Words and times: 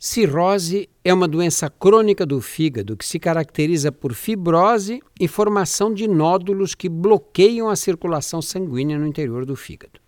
Cirrose 0.00 0.88
é 1.02 1.12
uma 1.12 1.26
doença 1.26 1.68
crônica 1.68 2.24
do 2.24 2.40
fígado 2.40 2.96
que 2.96 3.04
se 3.04 3.18
caracteriza 3.18 3.90
por 3.90 4.14
fibrose 4.14 5.00
e 5.18 5.26
formação 5.26 5.92
de 5.92 6.06
nódulos 6.06 6.72
que 6.72 6.88
bloqueiam 6.88 7.68
a 7.68 7.74
circulação 7.74 8.40
sanguínea 8.40 8.96
no 8.96 9.08
interior 9.08 9.44
do 9.44 9.56
fígado. 9.56 9.98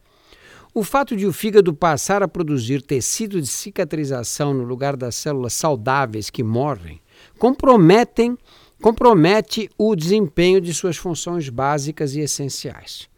O 0.72 0.84
fato 0.84 1.16
de 1.16 1.26
o 1.26 1.32
fígado 1.32 1.74
passar 1.74 2.22
a 2.22 2.28
produzir 2.28 2.82
tecido 2.82 3.40
de 3.40 3.48
cicatrização 3.48 4.54
no 4.54 4.62
lugar 4.62 4.96
das 4.96 5.16
células 5.16 5.54
saudáveis 5.54 6.30
que 6.30 6.44
morrem 6.44 7.00
comprometem, 7.36 8.38
compromete 8.80 9.68
o 9.76 9.96
desempenho 9.96 10.60
de 10.60 10.72
suas 10.72 10.96
funções 10.96 11.48
básicas 11.48 12.14
e 12.14 12.20
essenciais. 12.20 13.08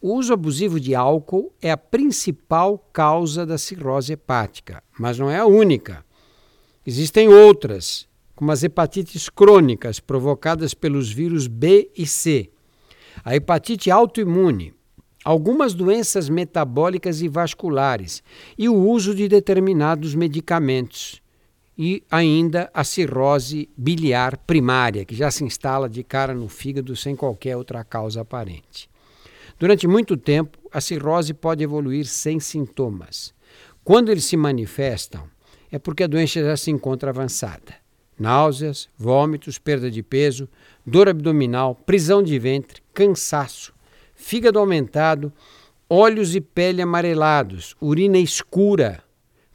O 0.00 0.14
uso 0.14 0.32
abusivo 0.32 0.80
de 0.80 0.94
álcool 0.94 1.52
é 1.60 1.70
a 1.70 1.76
principal 1.76 2.78
causa 2.90 3.44
da 3.44 3.58
cirrose 3.58 4.14
hepática, 4.14 4.82
mas 4.98 5.18
não 5.18 5.30
é 5.30 5.38
a 5.38 5.46
única. 5.46 6.02
Existem 6.84 7.28
outras, 7.28 8.08
como 8.34 8.50
as 8.50 8.64
hepatites 8.64 9.28
crônicas 9.28 10.00
provocadas 10.00 10.74
pelos 10.74 11.12
vírus 11.12 11.46
B 11.46 11.90
e 11.96 12.04
C, 12.06 12.50
a 13.24 13.36
hepatite 13.36 13.90
autoimune, 13.90 14.74
algumas 15.24 15.74
doenças 15.74 16.28
metabólicas 16.28 17.22
e 17.22 17.28
vasculares 17.28 18.22
e 18.58 18.68
o 18.68 18.74
uso 18.74 19.14
de 19.14 19.28
determinados 19.28 20.14
medicamentos. 20.14 21.22
E 21.78 22.02
ainda 22.10 22.70
a 22.74 22.84
cirrose 22.84 23.68
biliar 23.76 24.36
primária, 24.36 25.04
que 25.04 25.14
já 25.14 25.30
se 25.30 25.42
instala 25.42 25.88
de 25.88 26.02
cara 26.02 26.34
no 26.34 26.46
fígado 26.48 26.94
sem 26.94 27.16
qualquer 27.16 27.56
outra 27.56 27.82
causa 27.82 28.20
aparente. 28.20 28.90
Durante 29.58 29.88
muito 29.88 30.16
tempo, 30.16 30.58
a 30.70 30.80
cirrose 30.80 31.32
pode 31.32 31.64
evoluir 31.64 32.04
sem 32.06 32.38
sintomas. 32.40 33.32
Quando 33.82 34.10
eles 34.10 34.24
se 34.24 34.36
manifestam, 34.36 35.31
é 35.72 35.78
porque 35.78 36.04
a 36.04 36.06
doença 36.06 36.40
já 36.40 36.56
se 36.56 36.70
encontra 36.70 37.10
avançada. 37.10 37.74
Náuseas, 38.18 38.90
vômitos, 38.96 39.58
perda 39.58 39.90
de 39.90 40.02
peso, 40.02 40.46
dor 40.86 41.08
abdominal, 41.08 41.74
prisão 41.74 42.22
de 42.22 42.38
ventre, 42.38 42.82
cansaço, 42.92 43.72
fígado 44.14 44.58
aumentado, 44.58 45.32
olhos 45.88 46.36
e 46.36 46.40
pele 46.40 46.82
amarelados, 46.82 47.74
urina 47.80 48.18
escura, 48.18 49.02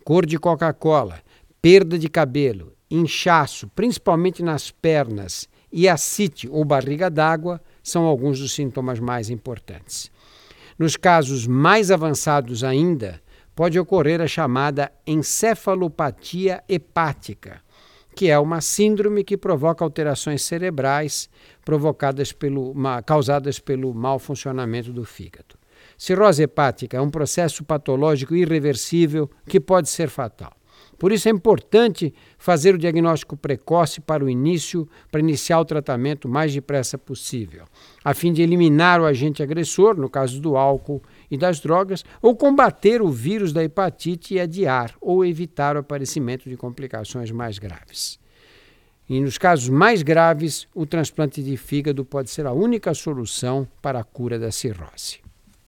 cor 0.03 0.25
de 0.25 0.39
Coca-Cola, 0.39 1.21
perda 1.61 1.99
de 1.99 2.09
cabelo, 2.09 2.73
inchaço, 2.89 3.67
principalmente 3.69 4.41
nas 4.41 4.71
pernas, 4.71 5.47
e 5.71 5.87
ascite 5.87 6.47
ou 6.49 6.65
barriga 6.65 7.09
d'água 7.09 7.61
são 7.83 8.05
alguns 8.05 8.39
dos 8.39 8.53
sintomas 8.53 8.99
mais 8.99 9.29
importantes. 9.29 10.11
Nos 10.79 10.95
casos 10.95 11.45
mais 11.45 11.91
avançados 11.91 12.63
ainda, 12.63 13.21
pode 13.57 13.79
ocorrer 13.79 14.21
a 14.21 14.27
chamada 14.27 14.91
encefalopatia 15.07 16.63
hepática, 16.69 17.59
que 18.15 18.29
é 18.29 18.37
uma 18.37 18.61
síndrome 18.61 19.23
que 19.23 19.35
provoca 19.35 19.83
alterações 19.83 20.43
cerebrais 20.43 21.27
provocadas 21.65 22.31
pelo, 22.31 22.75
causadas 23.03 23.57
pelo 23.57 23.95
mau 23.95 24.19
funcionamento 24.19 24.93
do 24.93 25.03
fígado. 25.03 25.55
Cirrose 25.97 26.43
hepática 26.43 26.97
é 26.97 27.01
um 27.01 27.09
processo 27.09 27.63
patológico 27.63 28.35
irreversível 28.35 29.27
que 29.49 29.59
pode 29.59 29.89
ser 29.89 30.07
fatal. 30.07 30.56
Por 30.97 31.11
isso 31.11 31.27
é 31.27 31.31
importante 31.31 32.13
fazer 32.37 32.73
o 32.73 32.77
diagnóstico 32.77 33.37
precoce 33.37 34.01
para 34.01 34.23
o 34.25 34.29
início, 34.29 34.87
para 35.11 35.19
iniciar 35.19 35.59
o 35.59 35.65
tratamento 35.65 36.27
mais 36.27 36.53
depressa 36.53 36.97
possível, 36.97 37.65
a 38.03 38.13
fim 38.13 38.33
de 38.33 38.41
eliminar 38.41 38.99
o 38.99 39.05
agente 39.05 39.43
agressor, 39.43 39.95
no 39.95 40.09
caso 40.09 40.41
do 40.41 40.57
álcool 40.57 41.01
e 41.29 41.37
das 41.37 41.59
drogas, 41.59 42.03
ou 42.21 42.35
combater 42.35 43.01
o 43.01 43.09
vírus 43.09 43.53
da 43.53 43.63
hepatite 43.63 44.33
e 44.33 44.39
adiar 44.39 44.95
ou 44.99 45.23
evitar 45.23 45.75
o 45.75 45.79
aparecimento 45.79 46.49
de 46.49 46.57
complicações 46.57 47.29
mais 47.31 47.59
graves. 47.59 48.19
E 49.09 49.21
nos 49.21 49.37
casos 49.37 49.69
mais 49.69 50.01
graves, 50.01 50.67
o 50.75 50.85
transplante 50.85 51.41
de 51.41 51.55
fígado 51.55 52.03
pode 52.03 52.29
ser 52.29 52.45
a 52.45 52.51
única 52.51 52.93
solução 52.93 53.65
para 53.81 53.99
a 53.99 54.03
cura 54.03 54.37
da 54.37 54.51
cirrose. 54.51 55.26